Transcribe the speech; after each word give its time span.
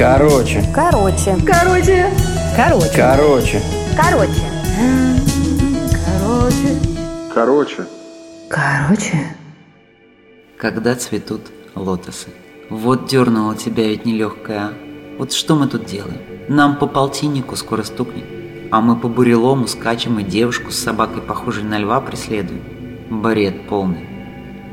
Короче. 0.00 0.64
Короче. 0.74 1.36
Короче. 1.44 2.10
Короче. 2.56 2.90
Короче. 2.96 3.62
Короче. 3.94 4.40
Короче. 6.06 6.78
Короче. 7.34 7.86
Короче. 8.48 9.36
Когда 10.56 10.94
цветут 10.94 11.42
лотосы. 11.74 12.28
Вот 12.70 13.08
дернула 13.08 13.54
тебя 13.54 13.88
ведь 13.88 14.06
нелегкая, 14.06 14.68
а? 14.68 14.72
Вот 15.18 15.34
что 15.34 15.54
мы 15.54 15.68
тут 15.68 15.84
делаем? 15.84 16.22
Нам 16.48 16.78
по 16.78 16.86
полтиннику 16.86 17.54
скоро 17.56 17.82
стукнет. 17.82 18.24
А 18.70 18.80
мы 18.80 18.96
по 18.96 19.06
бурелому 19.06 19.66
скачем 19.66 20.18
и 20.18 20.24
девушку 20.24 20.70
с 20.70 20.78
собакой, 20.78 21.20
похожей 21.20 21.64
на 21.64 21.78
льва, 21.78 22.00
преследуем. 22.00 22.62
Бред 23.10 23.68
полный. 23.68 24.08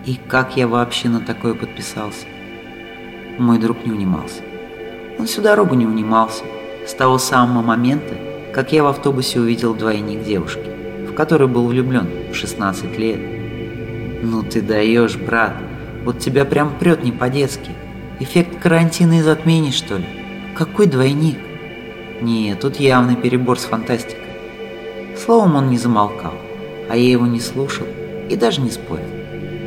И 0.05 0.17
как 0.29 0.55
я 0.55 0.69
вообще 0.69 1.09
на 1.09 1.19
такое 1.19 1.53
подписался? 1.53 2.27
Мой 3.37 3.59
друг 3.59 3.85
не 3.85 3.91
унимался. 3.91 4.46
Он 5.19 5.25
всю 5.25 5.41
дорогу 5.41 5.75
не 5.75 5.85
унимался. 5.85 6.43
С 6.85 6.93
того 6.93 7.17
самого 7.17 7.63
момента, 7.63 8.15
как 8.53 8.71
я 8.71 8.83
в 8.83 8.87
автобусе 8.87 9.39
увидел 9.39 9.73
двойник 9.73 10.23
девушки, 10.23 10.69
в 11.09 11.13
которой 11.13 11.47
был 11.47 11.67
влюблен 11.67 12.07
в 12.31 12.35
16 12.35 12.97
лет. 12.97 13.19
Ну 14.21 14.43
ты 14.43 14.61
даешь, 14.61 15.17
брат. 15.17 15.53
Вот 16.03 16.19
тебя 16.19 16.45
прям 16.45 16.77
прет 16.77 17.03
не 17.03 17.11
по-детски. 17.11 17.71
Эффект 18.19 18.59
карантина 18.61 19.19
и 19.19 19.21
затмений, 19.21 19.71
что 19.71 19.97
ли? 19.97 20.05
Какой 20.55 20.87
двойник? 20.87 21.37
Не, 22.21 22.55
тут 22.55 22.77
явный 22.77 23.15
перебор 23.15 23.59
с 23.59 23.65
фантастикой. 23.65 24.23
Словом, 25.15 25.55
он 25.55 25.69
не 25.69 25.77
замолкал, 25.77 26.33
а 26.89 26.95
я 26.95 27.11
его 27.11 27.27
не 27.27 27.39
слушал 27.39 27.85
и 28.29 28.35
даже 28.35 28.61
не 28.61 28.69
спорил. 28.69 29.05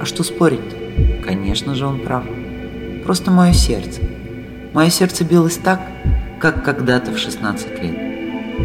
А 0.01 0.05
что 0.05 0.23
спорить-то? 0.23 1.25
Конечно 1.25 1.75
же, 1.75 1.87
он 1.87 2.01
прав. 2.01 2.25
Просто 3.05 3.31
мое 3.31 3.53
сердце. 3.53 4.01
Мое 4.73 4.89
сердце 4.89 5.25
билось 5.25 5.57
так, 5.57 5.81
как 6.39 6.65
когда-то 6.65 7.11
в 7.11 7.19
16 7.19 7.83
лет. 7.83 7.99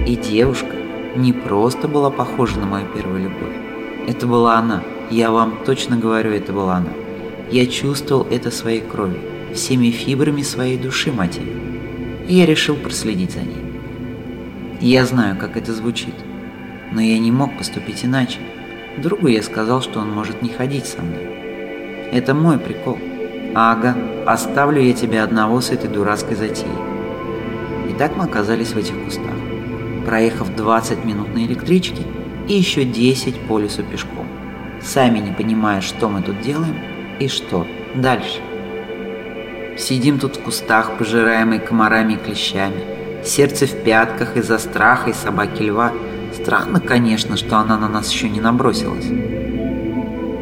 И 0.08 0.16
девушка 0.16 0.76
не 1.16 1.34
просто 1.34 1.88
была 1.88 2.12
похожа 2.12 2.60
на 2.60 2.68
мою 2.68 2.86
первую 2.94 3.24
любовь. 3.24 3.56
Это 4.08 4.28
была 4.28 4.60
она. 4.60 4.84
Я 5.10 5.32
вам 5.32 5.58
точно 5.66 5.98
говорю, 5.98 6.32
это 6.32 6.54
была 6.54 6.76
она. 6.76 6.92
Я 7.50 7.66
чувствовал 7.66 8.28
это 8.30 8.52
своей 8.52 8.82
кровью, 8.82 9.20
всеми 9.56 9.90
фибрами 9.90 10.44
своей 10.44 10.78
души, 10.78 11.12
мать. 11.12 11.40
И 12.28 12.36
я 12.36 12.46
решил 12.46 12.76
проследить 12.76 13.32
за 13.32 13.40
ней. 13.40 13.66
Я 14.82 15.06
знаю, 15.06 15.38
как 15.38 15.58
это 15.58 15.74
звучит, 15.74 16.14
но 16.92 17.02
я 17.02 17.18
не 17.18 17.32
мог 17.32 17.58
поступить 17.58 18.06
иначе. 18.06 18.38
Другу 18.98 19.28
я 19.28 19.42
сказал, 19.42 19.82
что 19.82 20.00
он 20.00 20.12
может 20.12 20.44
не 20.44 20.50
ходить 20.50 20.86
со 20.86 21.02
мной. 21.02 22.10
Это 22.12 22.36
мой 22.36 22.60
прикол. 22.60 23.00
Ага, 23.58 23.96
оставлю 24.26 24.82
я 24.82 24.92
тебя 24.92 25.24
одного 25.24 25.62
с 25.62 25.70
этой 25.70 25.90
дурацкой 25.90 26.36
затеей. 26.36 26.76
И 27.90 27.94
так 27.94 28.18
мы 28.18 28.26
оказались 28.26 28.74
в 28.74 28.78
этих 28.78 29.02
кустах, 29.06 29.32
проехав 30.06 30.54
20 30.54 31.06
минут 31.06 31.34
на 31.34 31.40
электричке 31.46 32.04
и 32.50 32.54
еще 32.54 32.84
10 32.84 33.40
по 33.48 33.58
лесу 33.58 33.82
пешком, 33.84 34.28
сами 34.82 35.20
не 35.20 35.32
понимая, 35.32 35.80
что 35.80 36.10
мы 36.10 36.22
тут 36.22 36.42
делаем 36.42 36.76
и 37.18 37.30
что 37.30 37.66
дальше. 37.96 38.42
Сидим 39.78 40.20
тут 40.20 40.36
в 40.36 40.42
кустах, 40.42 40.98
пожираемые 40.98 41.62
комарами 41.62 42.16
и 42.16 42.18
клещами, 42.18 43.24
сердце 43.24 43.68
в 43.68 43.84
пятках 43.86 44.36
из-за 44.36 44.58
страха 44.58 45.12
и 45.12 45.14
собаки 45.14 45.64
льва. 45.64 45.94
Странно, 46.34 46.82
конечно, 46.82 47.38
что 47.38 47.56
она 47.56 47.78
на 47.78 47.88
нас 47.88 48.12
еще 48.12 48.28
не 48.28 48.42
набросилась. 48.42 49.08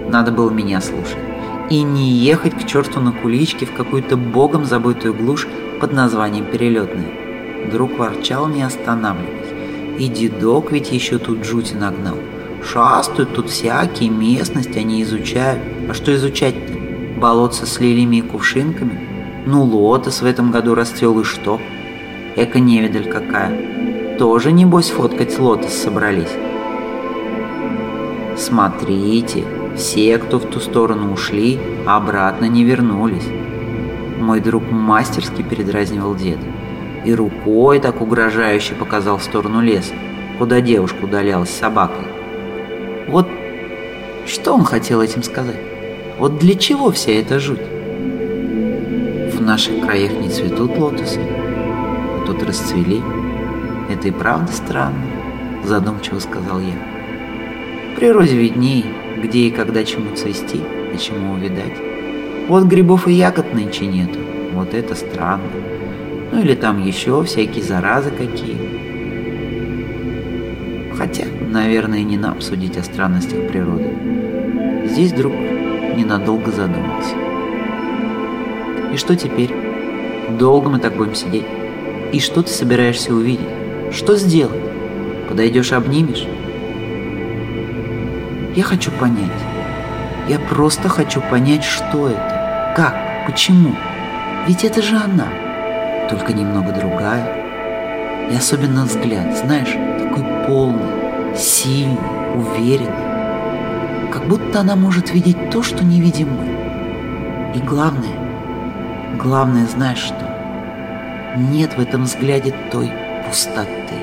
Надо 0.10 0.32
было 0.32 0.50
меня 0.50 0.82
слушать. 0.82 1.33
И 1.74 1.82
не 1.82 2.12
ехать 2.12 2.54
к 2.54 2.68
черту 2.68 3.00
на 3.00 3.12
куличке 3.12 3.66
в 3.66 3.74
какую-то 3.74 4.16
богом 4.16 4.64
забытую 4.64 5.16
глушь 5.16 5.48
под 5.82 5.92
названием 5.92 6.46
Перелетная. 6.46 7.72
Друг 7.72 7.98
ворчал, 7.98 8.48
не 8.48 8.62
останавливаясь. 8.62 9.98
И 9.98 10.08
дедок 10.08 10.72
ведь 10.72 10.92
еще 10.92 11.18
тут 11.18 11.44
жути 11.44 11.74
нагнал. 11.74 12.18
Шастают 12.64 13.34
тут 13.34 13.50
всякие, 13.50 14.12
местность 14.12 14.78
они 14.78 15.02
изучают. 15.02 15.64
А 15.90 15.96
что 15.96 16.14
изучать-то? 16.14 17.20
Болотца 17.20 17.66
с 17.66 17.80
лилиями 17.80 18.18
и 18.18 18.22
кувшинками? 18.22 19.44
Ну, 19.48 19.64
лотос 19.64 20.22
в 20.22 20.28
этом 20.28 20.52
году 20.52 20.76
расцвел 20.76 21.22
и 21.22 21.24
что? 21.24 21.60
Эко-невидаль 22.36 23.10
какая. 23.10 24.20
Тоже, 24.20 24.52
небось, 24.52 24.92
фоткать 24.92 25.40
лотос 25.40 25.74
собрались. 25.74 26.38
Смотрите, 28.38 29.44
все, 29.76 30.18
кто 30.18 30.40
в 30.40 30.46
ту 30.46 30.60
сторону 30.60 31.14
ушли, 31.14 31.60
обратно 31.86 32.46
не 32.46 32.64
вернулись. 32.64 33.28
Мой 34.20 34.40
друг 34.40 34.64
мастерски 34.72 35.42
передразнивал 35.42 36.16
деда 36.16 36.46
и 37.06 37.14
рукой 37.14 37.80
так 37.80 38.02
угрожающе 38.02 38.76
показал 38.76 39.18
в 39.18 39.24
сторону 39.24 39.62
леса, 39.62 39.94
куда 40.40 40.62
девушка 40.62 41.04
удалялась 41.04 41.50
с 41.50 41.60
собакой. 41.60 42.06
Вот 43.08 43.28
что 44.26 44.54
он 44.54 44.64
хотел 44.64 45.02
этим 45.02 45.24
сказать? 45.24 45.60
Вот 46.18 46.38
для 46.38 46.56
чего 46.56 46.92
вся 46.92 47.12
эта 47.12 47.40
жуть? 47.40 47.60
В 47.60 49.42
наших 49.42 49.86
краях 49.86 50.14
не 50.14 50.30
цветут 50.30 50.78
лотосы, 50.78 51.20
а 51.20 52.24
тут 52.26 52.42
расцвели. 52.44 53.02
Это 53.90 54.08
и 54.08 54.12
правда 54.12 54.52
странно, 54.54 55.04
задумчиво 55.66 56.20
сказал 56.20 56.60
я. 56.60 56.76
В 57.92 57.96
природе 57.98 58.38
видней, 58.38 58.86
где 59.24 59.48
и 59.48 59.52
когда 59.52 59.86
чему 59.86 60.14
цвести, 60.18 60.60
а 60.94 60.98
чему 60.98 61.34
увидать. 61.34 61.80
Вот 62.50 62.66
грибов 62.66 63.08
и 63.08 63.14
ягод 63.14 63.54
нынче 63.54 63.86
нету, 63.86 64.20
вот 64.52 64.74
это 64.74 64.96
странно. 64.96 65.48
Ну 66.34 66.42
или 66.42 66.56
там 66.56 66.84
еще 66.84 67.24
всякие 67.24 67.64
заразы 67.64 68.12
какие. 68.12 68.58
Хотя, 70.98 71.24
наверное, 71.50 72.04
не 72.04 72.18
нам 72.18 72.42
судить 72.42 72.76
о 72.78 72.84
странностях 72.84 73.48
природы. 73.48 74.88
Здесь 74.88 75.14
друг 75.14 75.32
ненадолго 75.34 76.52
задумался. 76.52 77.16
И 78.94 78.98
что 78.98 79.16
теперь? 79.16 79.52
Долго 80.38 80.70
мы 80.70 80.80
так 80.80 80.98
будем 80.98 81.16
сидеть? 81.16 81.46
И 82.12 82.20
что 82.20 82.44
ты 82.44 82.50
собираешься 82.50 83.14
увидеть? 83.14 83.48
Что 83.92 84.18
сделать? 84.18 84.62
Подойдешь 85.30 85.72
обнимешь? 85.72 86.28
Я 88.56 88.64
хочу 88.64 88.92
понять. 88.92 89.32
Я 90.28 90.38
просто 90.38 90.88
хочу 90.88 91.22
понять, 91.22 91.64
что 91.64 92.10
это. 92.10 92.74
Как? 92.76 92.96
Почему? 93.26 93.74
Ведь 94.48 94.64
это 94.64 94.80
же 94.84 94.96
она. 94.96 95.28
Только 96.08 96.34
немного 96.34 96.72
другая. 96.72 98.30
И 98.30 98.36
особенно 98.36 98.86
взгляд, 98.86 99.36
знаешь, 99.36 99.76
такой 100.00 100.24
полный, 100.46 101.36
сильный, 101.36 101.98
уверенный. 102.36 104.12
Как 104.12 104.28
будто 104.28 104.60
она 104.60 104.76
может 104.76 105.12
видеть 105.12 105.50
то, 105.50 105.64
что 105.64 105.84
не 105.84 106.00
видим 106.00 106.30
мы. 106.30 107.58
И 107.58 107.60
главное, 107.60 109.18
главное, 109.18 109.66
знаешь 109.66 109.98
что? 109.98 110.30
Нет 111.38 111.76
в 111.76 111.82
этом 111.82 112.04
взгляде 112.04 112.54
той 112.72 112.92
пустоты, 113.26 113.96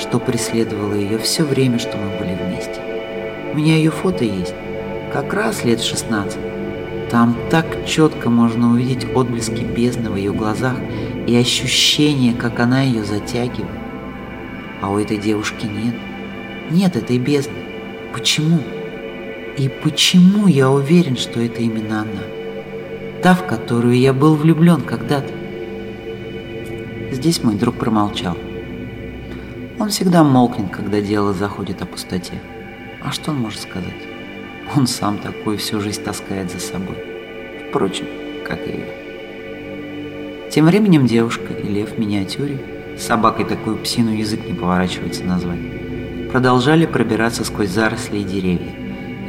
что 0.00 0.18
преследовало 0.18 0.94
ее 0.94 1.18
все 1.18 1.44
время, 1.44 1.78
что 1.78 1.98
мы 1.98 2.18
были 2.18 2.34
вместе. 2.34 2.89
У 3.52 3.56
меня 3.56 3.76
ее 3.76 3.90
фото 3.90 4.24
есть, 4.24 4.54
как 5.12 5.34
раз 5.34 5.64
лет 5.64 5.80
16. 5.80 6.38
Там 7.10 7.36
так 7.50 7.84
четко 7.84 8.30
можно 8.30 8.70
увидеть 8.70 9.04
отблески 9.12 9.62
бездны 9.62 10.08
в 10.08 10.14
ее 10.14 10.32
глазах 10.32 10.76
и 11.26 11.34
ощущение, 11.36 12.32
как 12.32 12.60
она 12.60 12.82
ее 12.82 13.02
затягивает. 13.02 13.66
А 14.80 14.92
у 14.92 14.98
этой 14.98 15.16
девушки 15.16 15.66
нет. 15.66 15.96
Нет 16.70 16.94
этой 16.94 17.18
бездны. 17.18 17.56
Почему? 18.12 18.60
И 19.58 19.68
почему 19.82 20.46
я 20.46 20.70
уверен, 20.70 21.16
что 21.16 21.40
это 21.40 21.60
именно 21.60 22.02
она? 22.02 22.22
Та, 23.20 23.34
в 23.34 23.46
которую 23.48 23.98
я 23.98 24.12
был 24.12 24.36
влюблен 24.36 24.82
когда-то. 24.82 25.32
Здесь 27.10 27.42
мой 27.42 27.56
друг 27.56 27.74
промолчал. 27.74 28.36
Он 29.80 29.88
всегда 29.88 30.22
молкнет, 30.22 30.70
когда 30.70 31.00
дело 31.00 31.32
заходит 31.32 31.82
о 31.82 31.86
пустоте. 31.86 32.40
А 33.02 33.12
что 33.12 33.30
он 33.30 33.38
может 33.38 33.60
сказать? 33.60 33.90
Он 34.76 34.86
сам 34.86 35.18
такой 35.18 35.56
всю 35.56 35.80
жизнь 35.80 36.02
таскает 36.02 36.50
за 36.50 36.60
собой. 36.60 36.96
Впрочем, 37.68 38.06
как 38.46 38.58
и 38.66 38.70
я. 38.70 40.50
Тем 40.50 40.66
временем 40.66 41.06
девушка 41.06 41.52
и 41.52 41.66
лев 41.66 41.92
в 41.92 41.98
миниатюре, 41.98 42.58
с 42.98 43.02
собакой 43.02 43.44
такую 43.46 43.78
псину 43.78 44.12
язык 44.12 44.44
не 44.46 44.52
поворачивается 44.52 45.24
назвать, 45.24 45.60
продолжали 46.30 46.86
пробираться 46.86 47.44
сквозь 47.44 47.70
заросли 47.70 48.18
и 48.18 48.24
деревья. 48.24 48.72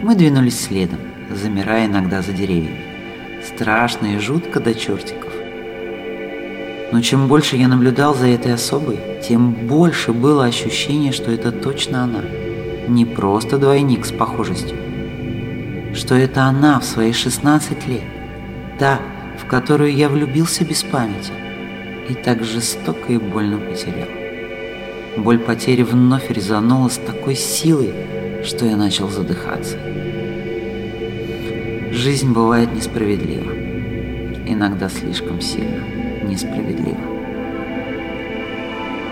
И 0.01 0.03
мы 0.03 0.15
двинулись 0.15 0.59
следом, 0.59 0.99
замирая 1.29 1.85
иногда 1.85 2.21
за 2.21 2.33
деревьями. 2.33 3.41
Страшно 3.45 4.15
и 4.15 4.19
жутко 4.19 4.59
до 4.59 4.73
чертиков. 4.73 5.31
Но 6.91 7.01
чем 7.01 7.27
больше 7.27 7.55
я 7.55 7.67
наблюдал 7.67 8.13
за 8.13 8.27
этой 8.27 8.53
особой, 8.53 8.99
тем 9.23 9.53
больше 9.53 10.11
было 10.11 10.45
ощущение, 10.45 11.13
что 11.13 11.31
это 11.31 11.51
точно 11.51 12.03
она. 12.03 12.21
Не 12.91 13.05
просто 13.05 13.57
двойник 13.57 14.05
с 14.05 14.11
похожестью. 14.11 14.75
Что 15.95 16.15
это 16.15 16.43
она 16.43 16.77
в 16.77 16.83
свои 16.83 17.13
16 17.13 17.87
лет. 17.87 18.03
Та, 18.79 18.99
в 19.41 19.45
которую 19.45 19.95
я 19.95 20.09
влюбился 20.09 20.65
без 20.65 20.83
памяти. 20.83 21.31
и 22.09 22.13
так 22.13 22.43
жестоко 22.43 23.13
и 23.13 23.17
больно 23.17 23.57
потерял. 23.57 24.09
Боль 25.15 25.39
потери 25.39 25.83
вновь 25.83 26.29
резанула 26.29 26.89
с 26.89 26.97
такой 26.97 27.35
силой, 27.35 27.93
что 28.43 28.65
я 28.65 28.75
начал 28.75 29.07
задыхаться. 29.07 29.77
Жизнь 31.93 32.33
бывает 32.33 32.73
несправедлива, 32.73 33.53
иногда 34.45 34.89
слишком 34.89 35.39
сильно 35.39 35.81
несправедлива. 36.25 36.97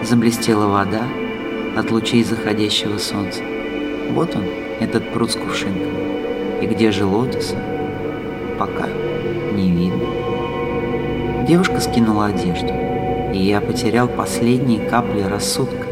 Заблестела 0.04 0.68
вода 0.68 1.04
от 1.78 1.92
лучей 1.92 2.26
заходящего 2.26 2.98
солнца. 2.98 3.42
Вот 4.10 4.36
он, 4.36 4.44
этот 4.80 5.12
пруд 5.12 5.32
с 5.32 5.36
кувшинком. 5.36 5.94
И 6.62 6.66
где 6.66 6.92
же 6.92 7.06
лотоса? 7.06 7.56
Пока 8.58 8.88
не 9.54 9.72
видно. 9.72 11.46
Девушка 11.48 11.80
скинула 11.80 12.28
одежду, 12.28 12.74
и 13.34 13.38
я 13.38 13.62
потерял 13.62 14.08
последние 14.08 14.80
капли 14.80 15.22
рассудка. 15.22 15.88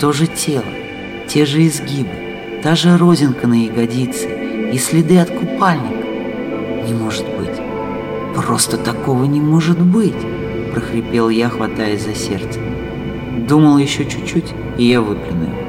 То 0.00 0.12
же 0.12 0.26
тело, 0.26 0.64
те 1.26 1.46
же 1.46 1.66
изгибы, 1.66 2.60
та 2.62 2.74
же 2.74 2.96
розинка 2.96 3.46
на 3.46 3.64
ягодице 3.64 4.28
и 4.72 4.78
следы 4.78 5.18
от 5.18 5.30
купальника. 5.30 6.06
Не 6.86 6.94
может 6.94 7.24
быть. 7.24 7.60
Просто 8.34 8.76
такого 8.76 9.24
не 9.24 9.40
может 9.40 9.80
быть, 9.80 10.14
прохрипел 10.72 11.30
я, 11.30 11.48
хватаясь 11.48 12.02
за 12.02 12.14
сердце. 12.14 12.60
Думал 13.48 13.78
еще 13.78 14.04
чуть-чуть, 14.04 14.52
и 14.76 14.84
я 14.84 15.00
выплюну 15.00 15.44
его. 15.44 15.65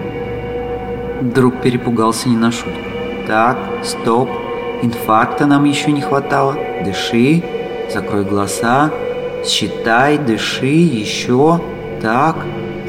Друг 1.22 1.62
перепугался 1.62 2.30
не 2.30 2.38
на 2.38 2.52
шутку. 2.52 2.80
Так, 3.25 3.58
стоп, 3.84 4.30
инфаркта 4.81 5.46
нам 5.46 5.66
еще 5.66 5.92
не 5.92 6.02
хватало. 6.02 6.56
Дыши, 6.86 7.44
закрой 7.92 8.24
глаза, 8.24 8.92
считай, 9.44 10.18
дыши, 10.18 10.66
еще. 10.66 11.60
Так, 12.02 12.36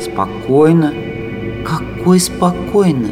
спокойно. 0.00 0.92
Какой 1.64 2.20
спокойно? 2.20 3.08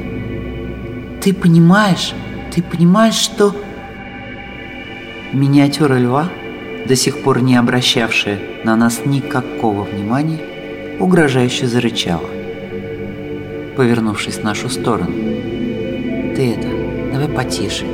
Ты 1.21 1.35
понимаешь, 1.35 2.15
ты 2.55 2.63
понимаешь, 2.63 3.15
что... 3.15 3.55
Миниатюра 5.33 5.99
льва, 5.99 6.29
до 6.87 6.95
сих 6.95 7.23
пор 7.23 7.41
не 7.43 7.57
обращавшая 7.57 8.39
на 8.65 8.77
нас 8.77 9.01
никакого 9.05 9.83
внимания, 9.83 10.39
угрожающе 11.01 11.67
зарычала, 11.67 12.29
повернувшись 13.77 14.39
в 14.39 14.45
нашу 14.45 14.69
сторону. 14.69 15.13
«Ты 16.35 16.55
это, 16.55 16.69
давай 17.13 17.29
потише, 17.29 17.85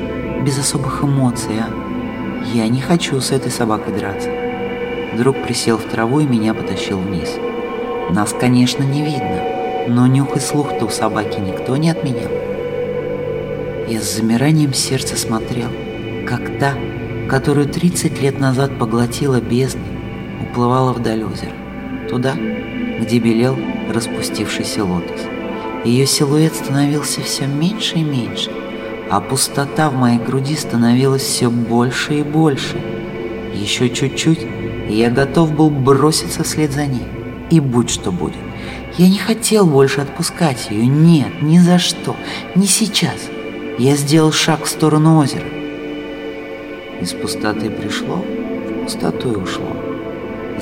без 0.44 0.58
особых 0.58 1.02
эмоций, 1.02 1.54
а? 1.60 1.68
Я 2.54 2.68
не 2.68 2.80
хочу 2.80 3.20
с 3.20 3.30
этой 3.32 3.50
собакой 3.50 3.94
драться». 3.94 4.30
Друг 5.16 5.36
присел 5.42 5.76
в 5.76 5.84
траву 5.84 6.20
и 6.20 6.26
меня 6.26 6.54
потащил 6.54 6.98
вниз. 6.98 7.36
Нас, 8.10 8.34
конечно, 8.38 8.82
не 8.82 9.02
видно, 9.02 9.42
но 9.88 10.06
нюх 10.06 10.36
и 10.36 10.40
слух-то 10.40 10.86
у 10.86 10.88
собаки 10.88 11.38
никто 11.38 11.76
не 11.76 11.90
отменял. 11.90 12.30
Я 13.88 14.00
с 14.00 14.16
замиранием 14.16 14.72
сердца 14.72 15.16
смотрел, 15.16 15.68
как 16.26 16.58
та, 16.58 16.74
которую 17.28 17.68
30 17.68 18.20
лет 18.22 18.40
назад 18.40 18.78
поглотила 18.78 19.40
бездна, 19.40 19.82
уплывала 20.40 20.92
вдаль 20.92 21.24
озера, 21.24 21.52
туда, 22.08 22.34
где 23.00 23.18
белел 23.18 23.56
распустившийся 23.92 24.84
лотос. 24.84 25.20
Ее 25.84 26.06
силуэт 26.06 26.54
становился 26.54 27.22
все 27.22 27.46
меньше 27.46 27.96
и 27.96 28.04
меньше, 28.04 28.52
а 29.10 29.20
пустота 29.20 29.90
в 29.90 29.94
моей 29.94 30.18
груди 30.18 30.54
становилась 30.54 31.22
все 31.22 31.50
больше 31.50 32.20
и 32.20 32.22
больше. 32.22 32.80
Еще 33.52 33.90
чуть-чуть, 33.90 34.46
и 34.88 34.94
я 34.94 35.10
готов 35.10 35.52
был 35.52 35.70
броситься 35.70 36.44
вслед 36.44 36.72
за 36.72 36.86
ней. 36.86 37.06
И 37.50 37.58
будь 37.58 37.90
что 37.90 38.12
будет. 38.12 38.36
Я 38.96 39.08
не 39.08 39.18
хотел 39.18 39.66
больше 39.66 40.00
отпускать 40.02 40.70
ее. 40.70 40.86
Нет, 40.86 41.42
ни 41.42 41.58
за 41.58 41.78
что. 41.78 42.14
Не 42.54 42.66
сейчас. 42.66 43.28
Я 43.78 43.96
сделал 43.96 44.32
шаг 44.32 44.64
в 44.64 44.68
сторону 44.68 45.18
озера. 45.18 45.46
Из 47.00 47.12
пустоты 47.12 47.70
пришло, 47.70 48.16
в 48.16 48.84
пустоту 48.84 49.32
и 49.32 49.36
ушло. 49.36 49.76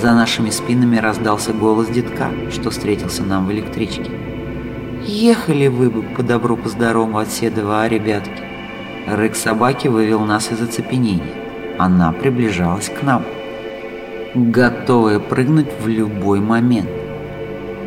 За 0.00 0.14
нашими 0.14 0.48
спинами 0.50 0.96
раздался 0.96 1.52
голос 1.52 1.88
детка, 1.88 2.30
что 2.50 2.70
встретился 2.70 3.22
нам 3.22 3.46
в 3.46 3.52
электричке. 3.52 4.10
«Ехали 5.02 5.68
вы 5.68 5.88
бы 5.88 6.02
по 6.02 6.22
добру, 6.22 6.56
по 6.58 6.68
здорову 6.68 7.16
от 7.16 7.30
Седова, 7.30 7.82
а, 7.82 7.88
ребятки?» 7.88 8.42
Рык 9.06 9.34
собаки 9.34 9.88
вывел 9.88 10.20
нас 10.20 10.52
из 10.52 10.60
оцепенения. 10.60 11.34
Она 11.78 12.12
приближалась 12.12 12.90
к 12.90 13.02
нам, 13.02 13.24
готовая 14.34 15.18
прыгнуть 15.18 15.68
в 15.80 15.88
любой 15.88 16.40
момент. 16.40 16.88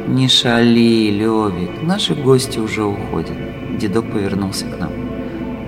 «Не 0.08 0.28
шали, 0.28 1.12
Левик, 1.12 1.84
наши 1.84 2.16
гости 2.16 2.58
уже 2.58 2.84
уходят»,— 2.84 3.38
дедок 3.78 4.12
повернулся 4.12 4.66
к 4.66 4.80
нам. 4.80 4.90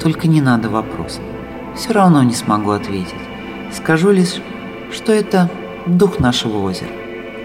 «Только 0.02 0.28
не 0.28 0.42
надо 0.42 0.70
вопросов. 0.70 1.22
Все 1.76 1.94
равно 1.94 2.24
не 2.24 2.34
смогу 2.34 2.72
ответить. 2.72 3.14
Скажу 3.72 4.10
лишь, 4.10 4.42
что 4.92 5.14
это 5.14 5.50
дух 5.86 6.20
нашего 6.20 6.58
озера. 6.64 6.90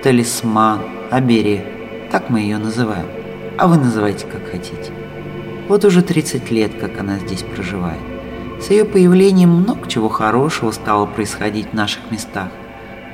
Талисман, 0.03 0.81
оберег, 1.11 1.65
так 2.11 2.31
мы 2.31 2.41
ее 2.41 2.57
называем. 2.57 3.20
А 3.61 3.67
вы 3.67 3.77
называйте 3.77 4.25
как 4.25 4.51
хотите. 4.51 4.91
Вот 5.69 5.85
уже 5.85 6.01
30 6.01 6.51
лет, 6.51 6.73
как 6.81 6.99
она 6.99 7.19
здесь 7.19 7.43
проживает. 7.43 8.01
С 8.59 8.71
ее 8.71 8.87
появлением 8.87 9.51
много 9.51 9.87
чего 9.87 10.09
хорошего 10.09 10.71
стало 10.71 11.05
происходить 11.05 11.67
в 11.69 11.75
наших 11.75 12.11
местах. 12.11 12.49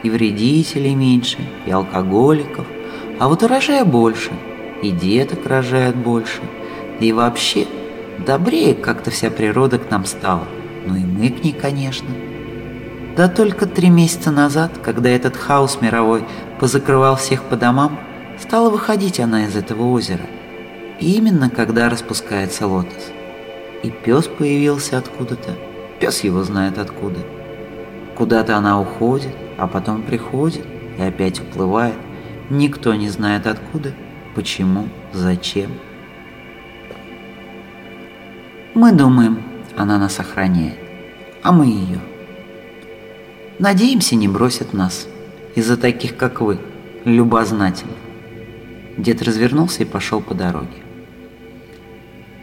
И 0.04 0.08
вредителей 0.08 0.94
меньше, 0.94 1.38
и 1.66 1.70
алкоголиков, 1.72 2.64
а 3.18 3.26
вот 3.26 3.42
урожая 3.42 3.84
больше, 3.84 4.30
и 4.84 4.92
деток 4.92 5.44
рожают 5.46 5.96
больше, 5.96 6.42
и 7.00 7.12
вообще 7.12 7.66
добрее 8.24 8.74
как-то 8.74 9.10
вся 9.10 9.32
природа 9.32 9.80
к 9.80 9.90
нам 9.90 10.04
стала, 10.04 10.44
ну 10.86 10.94
и 10.94 11.00
мы 11.00 11.30
к 11.30 11.42
ней, 11.42 11.54
конечно. 11.54 12.08
Да 13.16 13.26
только 13.26 13.66
три 13.66 13.90
месяца 13.90 14.30
назад, 14.30 14.70
когда 14.80 15.10
этот 15.10 15.36
хаос 15.36 15.80
мировой 15.80 16.22
позакрывал 16.60 17.16
всех 17.16 17.42
по 17.42 17.56
домам, 17.56 17.98
стала 18.38 18.70
выходить 18.70 19.20
она 19.20 19.44
из 19.46 19.56
этого 19.56 19.90
озера. 19.90 20.26
Именно 21.00 21.50
когда 21.50 21.88
распускается 21.88 22.66
лотос. 22.66 23.10
И 23.82 23.90
пес 23.90 24.26
появился 24.26 24.98
откуда-то, 24.98 25.56
пес 26.00 26.24
его 26.24 26.42
знает 26.42 26.78
откуда. 26.78 27.20
Куда-то 28.16 28.56
она 28.56 28.80
уходит, 28.80 29.34
а 29.58 29.66
потом 29.66 30.02
приходит 30.02 30.66
и 30.98 31.02
опять 31.02 31.40
уплывает. 31.40 31.94
Никто 32.48 32.94
не 32.94 33.08
знает 33.08 33.46
откуда, 33.46 33.92
почему, 34.34 34.88
зачем. 35.12 35.70
Мы 38.74 38.92
думаем, 38.92 39.42
она 39.76 39.98
нас 39.98 40.18
охраняет, 40.20 40.78
а 41.42 41.52
мы 41.52 41.66
ее. 41.66 42.00
Надеемся, 43.58 44.16
не 44.16 44.28
бросят 44.28 44.72
нас 44.72 45.06
из-за 45.54 45.76
таких, 45.76 46.16
как 46.16 46.40
вы, 46.40 46.58
любознательных. 47.04 48.05
Дед 48.96 49.22
развернулся 49.22 49.82
и 49.82 49.86
пошел 49.86 50.20
по 50.20 50.34
дороге. 50.34 50.82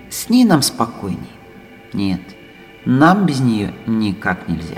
С 0.09 0.29
ней 0.29 0.45
нам 0.45 0.61
спокойней. 0.61 1.19
Нет, 1.93 2.21
нам 2.85 3.25
без 3.25 3.39
нее 3.39 3.73
никак 3.87 4.47
нельзя. 4.47 4.77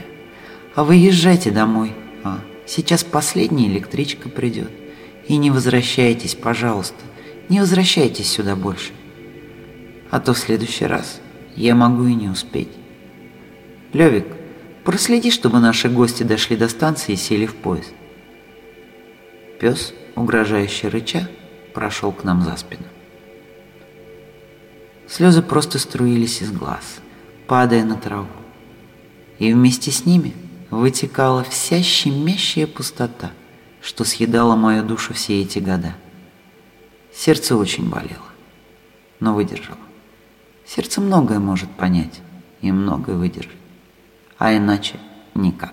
А 0.76 0.84
вы 0.84 0.96
езжайте 0.96 1.52
домой. 1.52 1.94
А, 2.24 2.40
сейчас 2.66 3.04
последняя 3.04 3.68
электричка 3.68 4.30
придет. 4.30 4.72
И 5.28 5.38
не 5.38 5.52
возвращайтесь, 5.52 6.36
пожалуйста, 6.36 7.04
не 7.50 7.60
возвращайтесь 7.60 8.30
сюда 8.30 8.56
больше. 8.56 8.92
А 10.12 10.20
то 10.20 10.34
в 10.34 10.38
следующий 10.38 10.86
раз 10.86 11.20
я 11.56 11.76
могу 11.76 12.06
и 12.06 12.14
не 12.14 12.30
успеть. 12.30 12.70
Левик, 13.92 14.28
проследи, 14.84 15.32
чтобы 15.32 15.60
наши 15.60 15.90
гости 15.90 16.24
дошли 16.24 16.56
до 16.56 16.70
станции 16.70 17.14
и 17.14 17.18
сели 17.18 17.46
в 17.46 17.56
поезд. 17.56 17.92
Пес, 19.60 19.94
угрожающе 20.16 20.90
рыча, 20.90 21.30
прошел 21.76 22.12
к 22.12 22.24
нам 22.24 22.42
за 22.42 22.58
спину. 22.58 22.86
Слезы 25.08 25.44
просто 25.44 25.78
струились 25.78 26.42
из 26.42 26.52
глаз, 26.52 27.00
падая 27.46 27.84
на 27.84 27.96
траву. 27.96 28.28
И 29.38 29.54
вместе 29.54 29.92
с 29.92 30.06
ними 30.06 30.34
вытекала 30.72 31.44
вся 31.44 31.84
щемящая 31.84 32.66
пустота– 32.66 33.32
что 33.86 34.04
съедало 34.04 34.56
мою 34.56 34.84
душу 34.84 35.14
все 35.14 35.42
эти 35.42 35.60
года. 35.60 35.96
Сердце 37.14 37.56
очень 37.56 37.88
болело, 37.88 38.26
но 39.20 39.36
выдержало. 39.36 39.78
Сердце 40.66 41.02
многое 41.02 41.38
может 41.38 41.70
понять 41.70 42.20
и 42.62 42.72
многое 42.72 43.16
выдержать, 43.16 43.56
а 44.40 44.58
иначе 44.58 45.00
никак. 45.36 45.72